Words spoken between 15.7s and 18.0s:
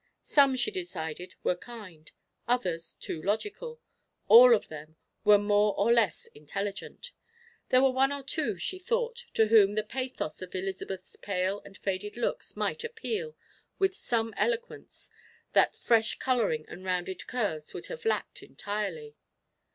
fresh coloring and rounded curves would